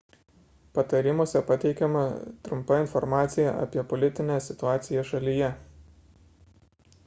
[0.77, 2.03] patarimuose pateikiama
[2.47, 5.55] trumpa informacija apie politinę situaciją šalyje